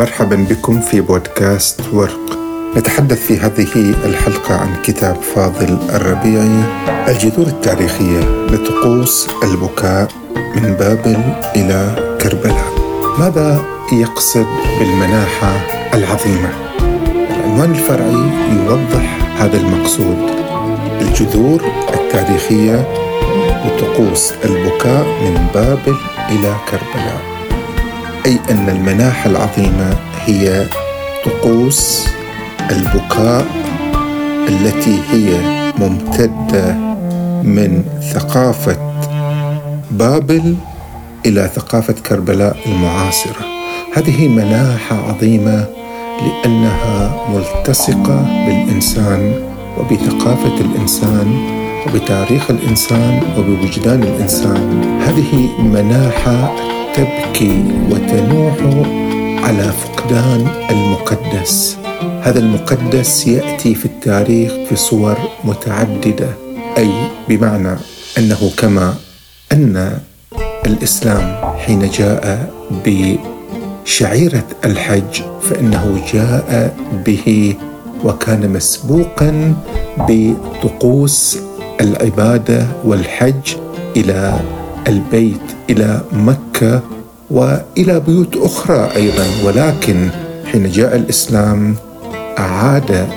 [0.00, 2.38] مرحبا بكم في بودكاست ورق.
[2.76, 6.62] نتحدث في هذه الحلقة عن كتاب فاضل الربيعي
[7.08, 10.08] الجذور التاريخية لطقوس البكاء
[10.56, 11.22] من بابل
[11.56, 12.72] إلى كربلاء.
[13.18, 14.46] ماذا يقصد
[14.78, 15.52] بالمناحة
[15.94, 18.30] العظيمة؟ العنوان الفرعي
[18.66, 20.30] يوضح هذا المقصود.
[21.00, 21.62] الجذور
[21.94, 22.88] التاريخية
[23.66, 25.96] لطقوس البكاء من بابل
[26.30, 27.39] إلى كربلاء.
[28.26, 30.66] أي أن المناحة العظيمة هي
[31.24, 32.06] طقوس
[32.70, 33.46] البكاء
[34.48, 35.40] التي هي
[35.78, 36.72] ممتدة
[37.42, 38.76] من ثقافة
[39.90, 40.56] بابل
[41.26, 43.44] إلى ثقافة كربلاء المعاصرة.
[43.94, 45.66] هذه مناحة عظيمة
[46.20, 49.34] لأنها ملتصقة بالإنسان
[49.78, 55.00] وبثقافة الإنسان وبتاريخ الإنسان وبوجدان الإنسان.
[55.06, 56.52] هذه مناحة
[56.94, 58.56] تبكي وتنوح
[59.48, 61.76] على فقدان المقدس.
[62.22, 66.28] هذا المقدس يأتي في التاريخ في صور متعددة
[66.78, 66.90] أي
[67.28, 67.76] بمعنى
[68.18, 68.94] أنه كما
[69.52, 69.98] أن
[70.66, 72.50] الإسلام حين جاء
[72.84, 76.76] بشعيرة الحج فإنه جاء
[77.06, 77.54] به
[78.04, 79.54] وكان مسبوقا
[79.98, 81.38] بطقوس
[81.80, 83.54] العبادة والحج
[83.96, 84.40] إلى
[84.88, 86.82] البيت إلى مكة
[87.30, 89.26] وإلى بيوت أخرى أيضا.
[89.44, 90.08] ولكن
[90.52, 91.74] حين جاء الإسلام
[92.38, 93.08] أعاد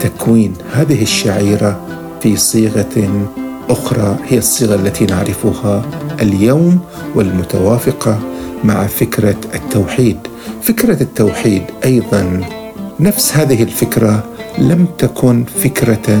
[0.00, 1.80] تكوين هذه الشعيرة
[2.22, 3.28] في صيغة
[3.70, 5.82] أخرى هي الصيغة التي نعرفها
[6.22, 6.80] اليوم
[7.14, 8.18] والمتوافقة
[8.64, 10.18] مع فكرة التوحيد.
[10.62, 12.40] فكرة التوحيد أيضا
[13.00, 14.24] نفس هذه الفكرة
[14.58, 16.20] لم تكن فكرة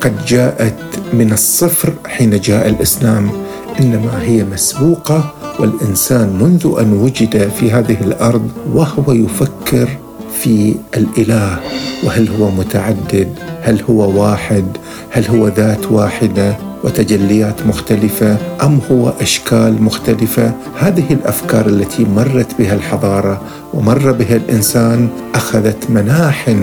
[0.00, 0.74] قد جاءت
[1.12, 3.43] من الصفر حين جاء الإسلام.
[3.80, 9.88] إنما هي مسبوقة والإنسان منذ أن وجد في هذه الأرض وهو يفكر
[10.40, 11.58] في الإله.
[12.04, 13.28] وهل هو متعدد؟
[13.62, 14.64] هل هو واحد؟
[15.10, 22.74] هل هو ذات واحدة؟ وتجليات مختلفة أم هو أشكال مختلفة؟ هذه الأفكار التي مرت بها
[22.74, 23.42] الحضارة
[23.74, 26.56] ومر بها الإنسان أخذت مناح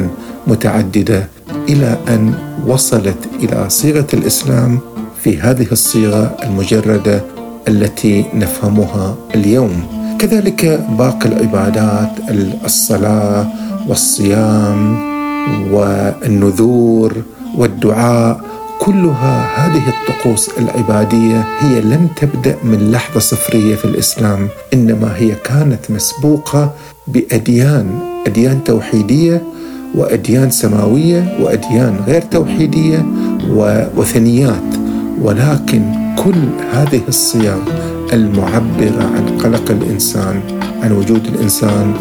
[0.48, 1.28] متعددة
[1.70, 2.34] إلى أن
[2.68, 4.80] وصلت إلى صيغة الإسلام
[5.24, 7.22] في هذه الصيغة المجردة
[7.68, 9.84] التي نفهمها اليوم.
[10.20, 12.10] كذلك باقي العبادات
[12.66, 13.48] الصلاة
[13.88, 14.96] والصيام
[15.72, 17.14] والنذور
[17.58, 18.42] والدعاء
[18.80, 25.92] كلها هذه الطقوس العبادية هي لم تبدأ من لحظة صفرية في الإسلام إنما هي كانت
[25.92, 26.72] مسبوقة
[27.08, 29.42] بأديان أديان توحيدية
[29.96, 33.06] وأديان سماوية وأديان غير توحيدية
[33.50, 34.81] ووثنيات
[35.22, 35.82] ولكن
[36.24, 37.60] كل هذه الصيام
[38.14, 40.42] المعبرة عن قلق الإنسان
[40.84, 41.94] عن وجود الإنسان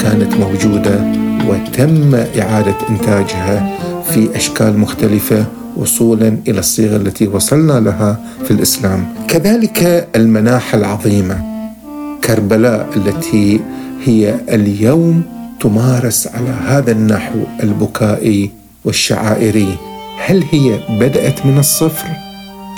[0.00, 1.12] كانت موجودة
[1.48, 3.78] وتم إعادة إنتاجها
[4.10, 5.44] في أشكال مختلفة
[5.76, 9.06] وصولا إلى الصيغة التي وصلنا لها في الإسلام.
[9.28, 11.38] كذلك المناحه العظيمة
[12.24, 13.60] كربلاء التي
[14.04, 15.22] هي اليوم
[15.60, 18.50] تمارس على هذا النحو البكائي
[18.84, 19.74] والشعائري.
[20.26, 22.27] هل هي بدأت من الصفر؟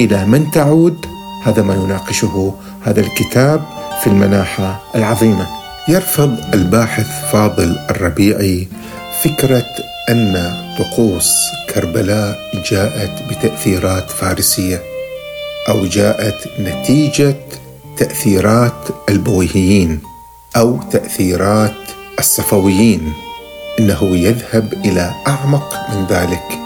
[0.01, 1.07] إلى من تعود؟
[1.45, 3.61] هذا ما يناقشه هذا الكتاب
[4.01, 5.47] في المناحة العظيمة.
[5.89, 8.69] يرفض الباحث فاضل الربيعي
[9.25, 9.67] فكرة
[10.11, 11.33] أن طقوس
[11.75, 12.39] كربلاء
[12.71, 14.83] جاءت بتأثيرات فارسية
[15.69, 17.37] أو جاءت نتيجة
[17.97, 20.01] تأثيرات البويهيين
[20.57, 21.75] أو تأثيرات
[22.19, 23.13] الصفويين
[23.81, 26.59] إنه يذهب إلى أعمق من ذلك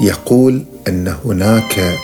[0.00, 1.98] يقول أن هناك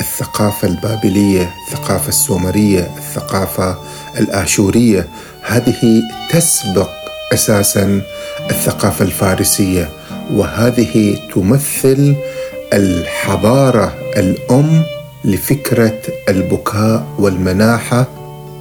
[0.00, 3.76] الثقافة البابلية الثقافة السومرية الثقافة
[4.18, 5.06] الآشورية
[5.42, 6.90] هذه تسبق
[7.32, 8.02] أساسا
[8.50, 9.88] الثقافة الفارسية
[10.32, 12.16] وهذه تمثل
[12.72, 14.82] الحضارة الأم
[15.24, 18.06] لفكرة البكاء والمناحة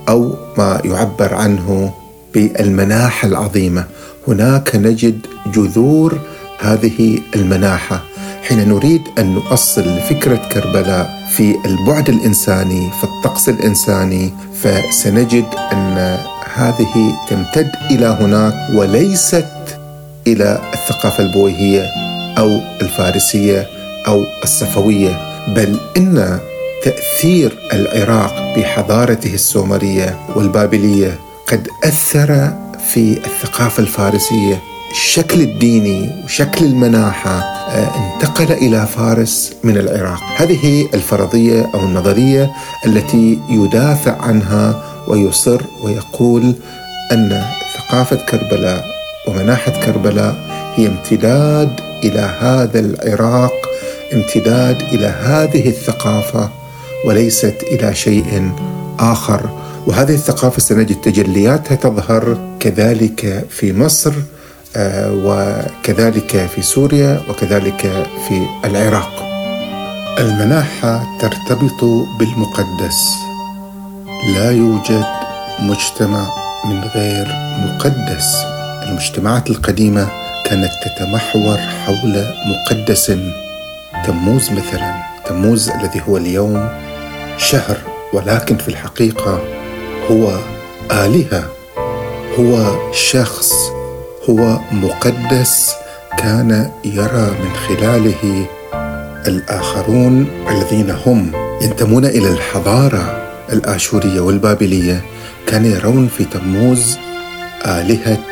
[0.10, 1.94] أو ما يعبر عنه
[2.34, 3.86] بالمناحة العظيمة.
[4.28, 6.20] هناك نجد جذور
[6.60, 8.04] هذه المناحة.
[8.44, 16.18] حين نريد أن نؤصل لفكره كربلاء في البعد الإنساني في الطقس الإنساني فسنجد أن
[16.56, 19.48] هذه تمتد إلى هناك وليست
[20.28, 21.84] إلى الثقافة البويهية
[22.38, 23.68] أو الفارسية
[24.08, 26.40] أو الصفوية بل إن
[26.84, 32.54] تأثير العراق بحضارته السومرية والبابلية قد أثر
[32.94, 34.62] في الثقافة الفارسية.
[34.92, 40.20] الشكل الديني وشكل المناحة انتقل إلى فارس من العراق.
[40.38, 42.52] هذه الفرضية أو النظرية
[42.86, 46.56] التي يدافع عنها ويصر ويقول
[47.12, 47.44] أن
[47.78, 48.86] ثقافة كربلاء
[49.28, 50.36] ومناحة كربلاء
[50.76, 53.54] هي امتداد إلى هذا العراق
[54.14, 56.50] امتداد إلى هذه الثقافة
[57.06, 58.52] وليست إلى شيء
[59.00, 59.50] آخر.
[59.88, 64.35] وهذه الثقافة سنجد تجلياتها تظهر كذلك في مصر آه،
[65.26, 67.82] وكذلك في سوريا وكذلك
[68.28, 69.26] في العراق.
[70.20, 71.84] المناحة ترتبط
[72.20, 73.10] بالمقدس.
[74.36, 75.06] لا يوجد
[75.60, 76.28] مجتمع
[76.66, 77.28] من غير
[77.66, 78.36] مقدس.
[78.88, 80.08] المجتمعات القديمة
[80.46, 83.12] كانت تتمحور حول مقدس
[84.06, 86.70] تموز مثلا تموز الذي هو اليوم
[87.38, 87.78] شهر
[88.14, 89.42] ولكن في الحقيقة
[90.12, 90.40] هو
[90.92, 91.50] آلهة
[92.40, 93.75] هو شخص
[94.30, 95.72] هو مقدس
[96.18, 98.46] كان يرى من خلاله
[99.28, 101.32] الآخرون الذين هم
[101.62, 105.02] ينتمون إلى الحضارة الآشورية والبابلية
[105.48, 106.98] كانوا يرون في تموز
[107.66, 108.24] آلهة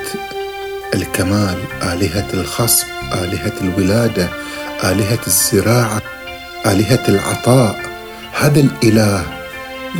[0.93, 4.27] الكمال آلهة الخصب آلهة الولادة
[4.83, 6.01] آلهة الزراعة
[6.65, 7.79] آلهة العطاء.
[8.39, 9.23] هذا الإله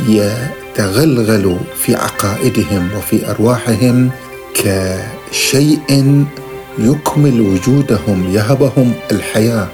[0.08, 4.10] يتغلغل في عقائدهم وفي أرواحهم
[5.34, 6.24] كشيء
[6.78, 9.68] يكمل وجودهم يهبهم الحياة.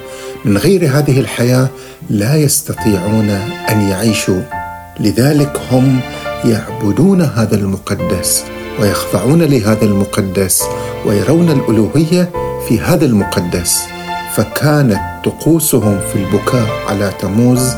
[0.44, 1.68] من غير هذه الحياة
[2.10, 3.30] لا يستطيعون
[3.70, 4.42] أن يعيشوا.
[5.00, 6.00] لذلك هم
[6.44, 8.44] يعبدون هذا المقدس
[8.80, 10.62] ويخضعون لهذا المقدس
[11.06, 12.30] ويرون الألوهية
[12.68, 13.82] في هذا المقدس.
[14.36, 17.72] فكانت طقوسهم في البكاء على تموز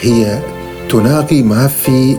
[0.00, 0.42] هي
[0.88, 2.16] تناغي ما في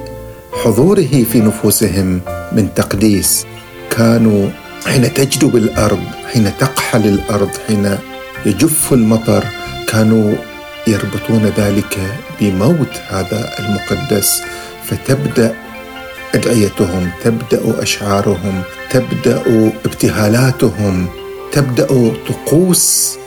[0.64, 2.22] حضوره في نفوسهم
[2.52, 3.46] من تقديس.
[3.92, 4.50] كانوا
[4.88, 6.04] حين تجدب الأرض
[6.34, 7.98] حين تقحل الأرض حين
[8.46, 9.46] يجف المطر
[9.88, 10.36] كانوا
[10.88, 11.98] يربطون ذلك
[12.42, 14.42] بموت هذا المقدس.
[14.86, 15.56] فتبدأ
[16.36, 19.44] أدعيتهم تبدأ أشعارهم تبدأ
[19.86, 21.08] ابتهالاتهم
[21.52, 23.18] تبدأ طقوس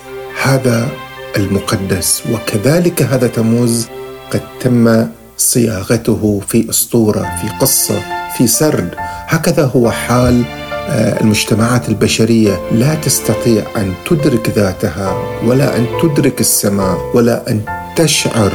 [0.42, 0.88] هذا
[1.36, 2.22] المقدس.
[2.32, 3.86] وكذلك هذا تموز
[4.30, 5.06] قد تم
[5.36, 8.02] صياغته في أسطورة في قصة
[8.36, 8.94] في سرد.
[9.28, 10.44] هكذا هو حال
[10.88, 17.60] المجتمعات البشرية لا تستطيع أن تدرك ذاتها ولا أن تدرك السماء ولا أن
[17.96, 18.52] تشعر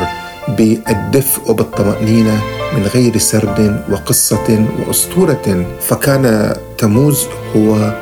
[0.47, 2.41] بالدفء وبالطمأنينة
[2.73, 5.65] من غير سرد وقصة وأسطورة.
[5.81, 7.25] فكان تموز
[7.55, 7.93] هو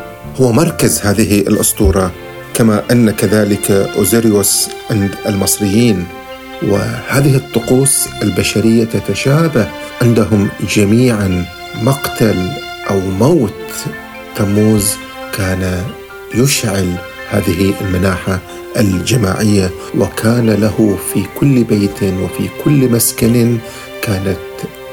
[0.41, 2.11] هو مركز هذه الأسطورة
[2.53, 6.05] كما أن كذلك اوزيريوس عند المصريين.
[6.63, 9.67] وهذه الطقوس البشرية تتشابه
[10.01, 11.45] عندهم جميعا
[11.81, 12.49] مقتل
[12.89, 13.51] أو موت
[14.35, 14.91] تموز
[15.37, 15.83] كان
[16.35, 16.93] يشعل
[17.29, 18.39] هذه المناحة
[18.77, 23.57] الجماعية وكان له في كل بيت وفي كل مسكن
[24.01, 24.37] كانت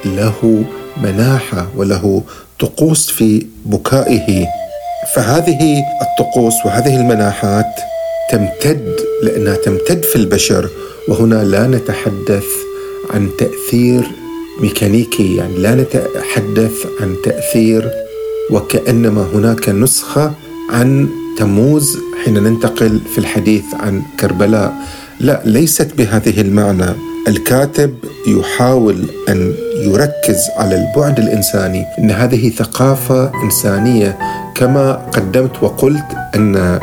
[0.05, 0.65] له
[1.03, 2.23] مناحة وله
[2.61, 4.47] طقوس في بكائه.
[5.15, 7.75] فهذه الطقوس وهذه المناحات
[8.31, 10.69] تمتد لأنها تمتد في البشر
[11.09, 12.47] وهنا لا نتحدث
[13.11, 14.03] عن تأثير
[14.61, 18.02] ميكانيكي يعني لا نتحدث عن تأثير
[18.53, 20.33] وكأنما هناك نسخة
[20.71, 21.09] عن
[21.39, 24.75] تموز حين ننتقل في الحديث عن كربلاء.
[25.21, 26.91] لا ليست بهذه المعنى.
[27.29, 27.95] الكاتب
[28.27, 34.19] يحاول أن يركز على البعد الإنساني إن هذه ثقافة إنسانية
[34.55, 36.79] كما قدمت وقلت أن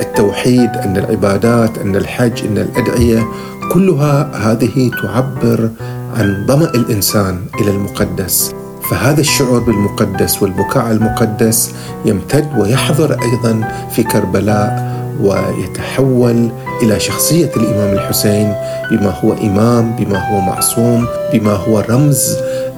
[0.00, 3.26] التوحيد أن العبادات أن الحج أن الأدعية
[3.72, 5.70] كلها هذه تعبر
[6.16, 8.57] عن ظما الإنسان إلى المقدس.
[8.90, 11.72] فهذا الشعور بالمقدس والبكاء المقدس
[12.04, 14.88] يمتد ويحضر أيضا في كربلاء
[15.22, 16.48] ويتحول
[16.82, 18.54] إلى شخصية الإمام الحسين
[18.90, 22.36] بما هو إمام بما هو معصوم بما هو رمز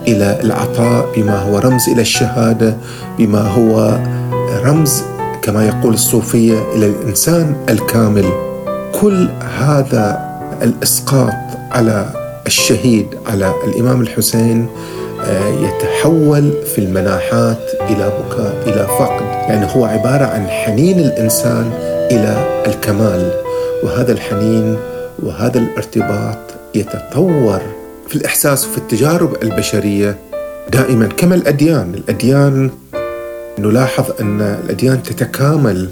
[0.09, 2.77] إلى العطاء بما هو رمز إلى الشهادة
[3.19, 3.99] بما هو
[4.65, 5.03] رمز
[5.43, 8.25] كما يقول الصوفية إلى الإنسان الكامل.
[9.01, 10.31] كل هذا
[10.63, 11.35] الإسقاط
[11.71, 12.07] على
[12.47, 14.67] الشهيد على الإمام الحسين
[15.61, 19.25] يتحول في المناحات إلى بكاء إلى فقد.
[19.49, 21.73] يعني هو عبارة عن حنين الإنسان
[22.11, 23.33] إلى الكمال.
[23.83, 24.77] وهذا الحنين
[25.19, 26.39] وهذا الارتباط
[26.75, 27.61] يتطور
[28.09, 30.17] في الإحساس وفي التجارب البشرية
[30.71, 31.95] دائما كما الأديان.
[31.95, 32.71] الأديان
[33.59, 35.89] نلاحظ أن الأديان تتكامل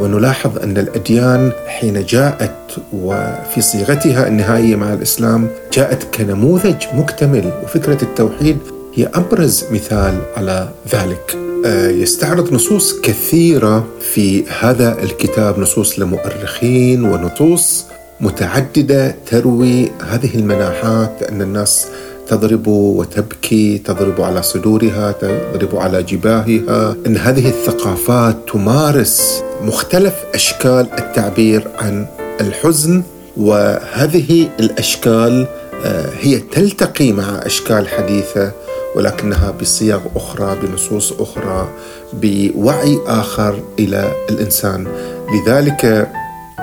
[0.00, 8.58] ونلاحظ أن الأديان حين جاءت وفي صيغتها النهائية مع الإسلام جاءت كنموذج مكتمل وفكرة التوحيد
[8.94, 11.36] هي أبرز مثال على ذلك.
[11.66, 17.84] آه، يستعرض نصوص كثيرة في هذا الكتاب نصوص لمؤرخين ونصوص
[18.20, 21.86] متعددة تروي هذه المناحات أن الناس
[22.30, 26.96] تضرب وتبكي تضرب على صدورها تضرب على جباهها.
[27.06, 32.06] إن هذه الثقافات تمارس مختلف أشكال التعبير عن
[32.40, 33.02] الحزن
[33.36, 35.46] وهذه الأشكال
[35.84, 38.52] آه، هي تلتقي مع أشكال حديثة
[38.96, 41.68] ولكنها بصيغ أخرى بنصوص أخرى
[42.12, 44.86] بوعي آخر إلى الإنسان.
[45.34, 46.10] لذلك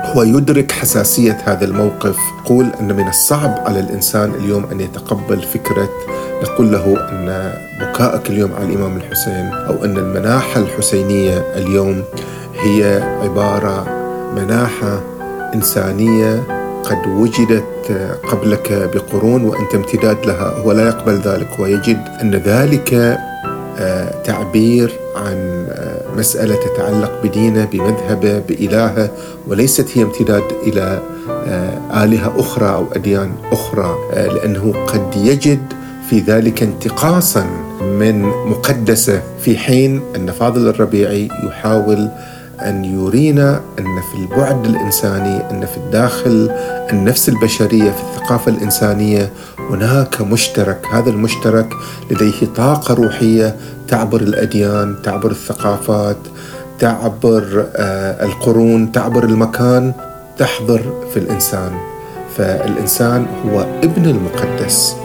[0.04, 2.16] هو يدرك حساسية هذا الموقف.
[2.44, 5.88] يقول أن من الصعب على الإنسان اليوم أن يتقبل فكرة
[6.42, 12.02] نقول له أن بكاءك اليوم على الإمام الحسين أو أن المناحة الحسينية اليوم
[12.60, 13.86] هي عبارة
[14.36, 15.00] مناحة
[15.54, 16.42] إنسانية
[16.84, 20.48] قد وجدت قبلك بقرون وأنت امتداد لها.
[20.58, 21.48] هو لا يقبل ذلك.
[21.60, 23.18] هو يجد أن ذلك
[23.78, 25.57] آه، تعبير عن
[26.18, 29.10] مسألة تتعلق بدينه بمذهبه بإلهه
[29.46, 35.72] وليست هي امتداد إلى آه، آلهة أخرى أو أديان أخرى لأنه قد يجد
[36.10, 37.46] في ذلك انتقاصا
[37.80, 42.08] من مقدسه في حين أن فاضل الربيعي يحاول
[42.60, 46.50] أن يرينا أن في البعد الإنساني أن في الداخل
[46.92, 49.32] النفس البشرية في الثقافة الإنسانية
[49.70, 50.86] هناك مشترك.
[50.92, 51.72] هذا المشترك
[52.10, 53.56] لديه طاقة روحية
[53.88, 56.16] تعبر الأديان تعبر الثقافات
[56.78, 59.92] تعبر آه، القرون تعبر المكان
[60.38, 60.80] تحضر
[61.12, 61.72] في الإنسان.
[62.36, 64.96] فالإنسان هو ابن المقدس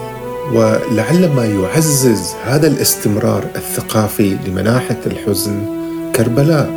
[0.53, 5.59] ولعل ما يعزز هذا الاستمرار الثقافي لمناحة الحزن
[6.15, 6.69] كربلاء.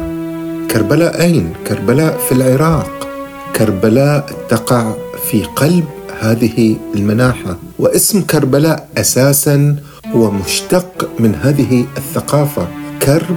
[0.70, 3.08] كربلاء أين؟ كربلاء في العراق.
[3.56, 4.92] كربلاء تقع
[5.30, 5.84] في قلب
[6.20, 7.56] هذه المناحة.
[7.78, 9.76] واسم كربلاء أساسا
[10.16, 12.68] هو مشتق من هذه الثقافة.
[13.02, 13.36] كرب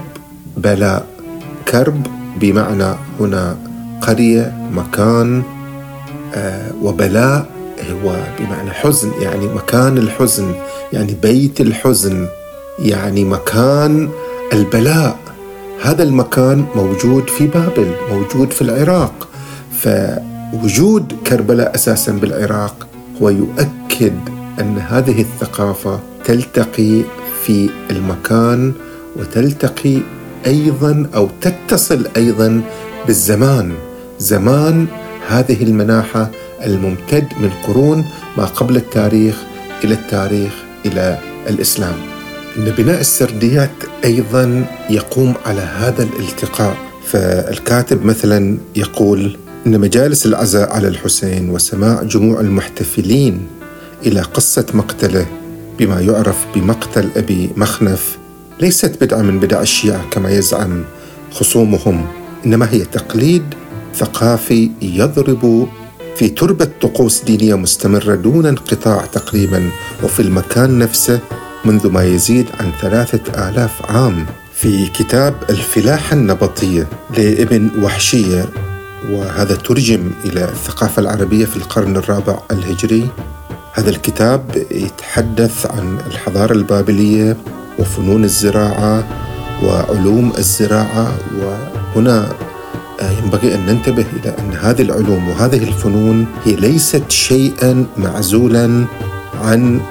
[0.57, 1.05] بلاء
[1.67, 2.07] كرب
[2.39, 3.57] بمعنى هنا
[4.01, 5.43] قرية مكان
[6.35, 7.45] آه وبلاء
[7.91, 10.51] هو بمعنى حزن يعني مكان الحزن
[10.93, 12.27] يعني بيت الحزن
[12.79, 14.09] يعني مكان
[14.53, 15.17] البلاء.
[15.81, 19.27] هذا المكان موجود في بابل موجود في العراق.
[19.79, 22.87] فوجود كربلاء أساسا بالعراق
[23.21, 24.19] هو يؤكد
[24.59, 27.01] أن هذه الثقافة تلتقي
[27.43, 28.73] في المكان
[29.15, 30.01] وتلتقي
[30.45, 32.61] أيضا أو تتصل أيضا
[33.07, 33.73] بالزمان.
[34.19, 34.87] زمان
[35.27, 36.31] هذه المناحة
[36.65, 38.05] الممتد من قرون
[38.37, 39.35] ما قبل التاريخ
[39.83, 40.51] إلى التاريخ
[40.85, 41.19] إلى
[41.49, 41.95] الإسلام.
[42.57, 43.71] ان بناء السرديات
[44.05, 46.77] أيضا يقوم على هذا الالتقاء.
[47.05, 53.47] فالكاتب مثلا يقول إن مجالس العزاء على الحسين وسماع جموع المحتفلين
[54.05, 55.38] إلى قصة مقتله
[55.79, 58.17] بما يعرف بمقتل أبي مخنف
[58.61, 60.83] ليست بدعة من بدع الشيعة كما يزعم.
[61.31, 62.05] خصومهم
[62.45, 63.43] إنما هي تقليد
[63.95, 65.67] ثقافي يضرب
[66.15, 69.69] في تربة طقوس دينية مستمرة دون انقطاع تقريبا
[70.03, 71.19] وفي المكان نفسه
[71.65, 74.25] منذ ما يزيد عن ثلاثة آلاف عام.
[74.53, 78.45] في كتاب الفلاحة النبطية لابن وحشية
[79.09, 83.09] وهذا ترجم إلى الثقافة العربية في القرن الرابع الهجري
[83.73, 87.37] هذا الكتاب يتحدث عن الحضارة البابلية
[87.79, 89.03] وفنون الزراعة
[89.63, 91.11] وعلوم الزراعة
[91.95, 92.29] وهنا
[93.01, 98.85] ينبغي أن ننتبه إلى أن هذه العلوم وهذه الفنون هي ليست شيئا معزولا
[99.41, 99.81] عن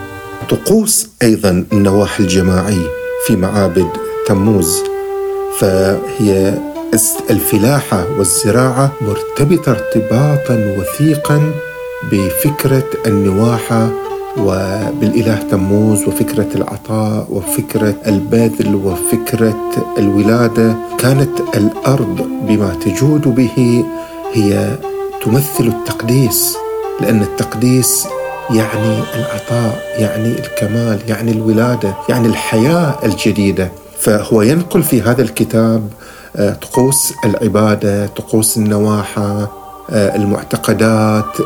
[0.50, 2.86] طقوس أيضا النواحي الجماعيه
[3.26, 3.88] في معابد
[4.26, 4.76] تموز.
[5.58, 6.54] فهي
[7.30, 11.52] الفلاحة والزراعة مرتبطة ارتباطا وثيقا
[12.02, 13.88] بفكرة النواحه
[14.38, 20.76] وبالإله تموز وفكرة العطاء وفكرة البذل وفكرة الولادة.
[20.98, 23.84] كانت الأرض بما تجود به
[24.32, 24.78] هي
[25.24, 26.56] تمثل التقديس
[27.00, 28.06] لأن التقديس
[28.50, 33.72] يعني العطاء يعني الكمال يعني الولادة يعني الحياة الجديدة.
[34.00, 35.88] فهو ينقل في هذا الكتاب
[36.36, 39.48] آه، طقوس العبادة طقوس النواحة آه،
[39.90, 41.36] المعتقدات.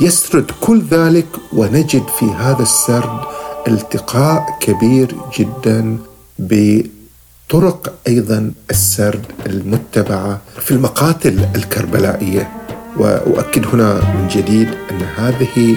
[0.00, 3.20] يسرد كل ذلك ونجد في هذا السرد
[3.68, 5.98] التقاء كبير جدا
[6.38, 12.50] بطرق أيضا السرد المتبعه في المقاتل الكربلائية.
[12.96, 15.76] وأؤكد هنا من جديد أن هذه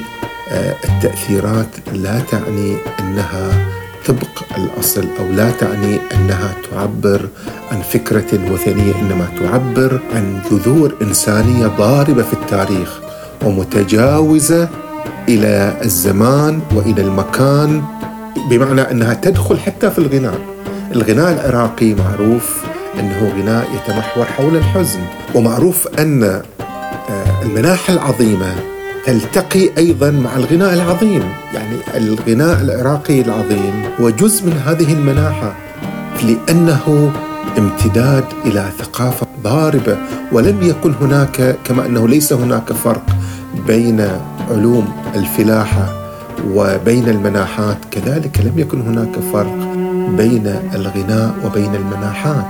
[0.51, 3.75] آه، التأثيرات لا تعني أنها
[4.08, 7.28] طبق الأصل أو لا تعني أنها تعبر
[7.72, 13.00] عن فكرة وثنية إنما تعبر عن جذور إنسانية ضاربة في التاريخ
[13.46, 14.70] ومتجاوزة
[15.30, 17.82] إلى الزمان وإلى المكان
[18.50, 20.40] بمعنى أنها تدخل حتى في الغناء.
[20.96, 22.64] الغناء العراقي معروف
[23.00, 25.00] أنه غناء يتمحور حول الحزن
[25.36, 28.56] ومعروف أن آه، المناحة العظيمة
[29.06, 35.56] تلتقي أيضا مع الغناء العظيم، يعني الغناء العراقي العظيم هو جزء من هذه المناحة
[36.24, 37.12] لأنه
[37.58, 39.98] امتداد إلى ثقافة ضاربة
[40.32, 43.06] ولم يكن هناك كما أنه ليس هناك فرق
[43.68, 44.08] بين
[44.52, 45.94] علوم الفلاحة
[46.48, 47.78] وبين المناحات.
[47.92, 49.58] كذلك لم يكن هناك فرق
[50.18, 52.46] بين الغناء وبين المناحات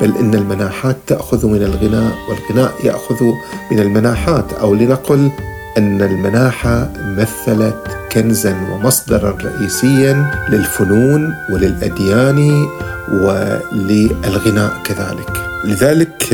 [0.00, 3.24] بل إن المناحات تأخذ من الغناء والغناء يأخذ
[3.70, 4.52] من المناحات.
[4.52, 5.30] أو لنقل
[5.78, 7.76] أن المناحة مثلت
[8.12, 12.66] كنزا ومصدرا رئيسيا للفنون وللأديان
[13.12, 15.30] وللغناء كذلك.
[15.64, 16.32] لذلك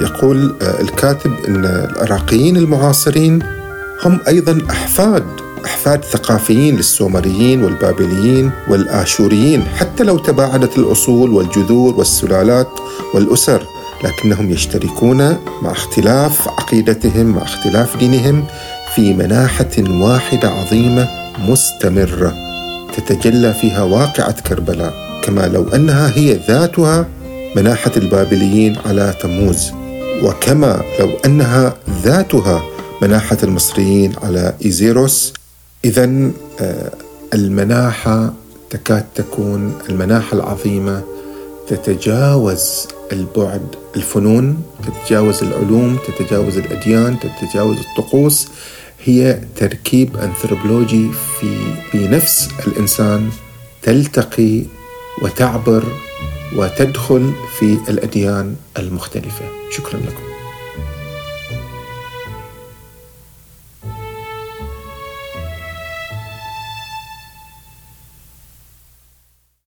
[0.00, 3.38] يقول الكاتب أن العراقيين المعاصرين
[4.04, 5.24] هم أيضا أحفاد
[5.64, 12.68] أحفاد ثقافيين للسومريين والبابليين والآشوريين حتى لو تباعدت الأصول والجذور والسلالات
[13.14, 13.62] والأسر
[14.04, 15.18] لكنهم يشتركون
[15.62, 18.44] مع اختلاف عقيدتهم مع اختلاف دينهم
[18.94, 22.34] في مناحة واحدة عظيمة مستمرة
[22.96, 27.08] تتجلى فيها واقعة كربلاء كما لو أنها هي ذاتها
[27.56, 29.72] مناحة البابليين على تموز.
[30.22, 32.62] وكما لو أنها ذاتها
[33.02, 35.32] مناحة المصريين على إيزيروس.
[35.84, 36.30] إذا
[36.60, 36.90] آه،
[37.34, 38.32] المناحة
[38.70, 41.02] تكاد تكون المناحة العظيمة
[41.68, 48.48] تتجاوز البعد الفنون تتجاوز العلوم تتجاوز الأديان تتجاوز الطقوس
[49.04, 51.56] هي تركيب أنثروبولوجي في
[51.94, 53.30] نفس الإنسان
[53.82, 54.62] تلتقي
[55.22, 55.84] وتعبر
[56.56, 59.44] وتدخل في الأديان المختلفة.
[59.70, 60.29] شكرا لكم.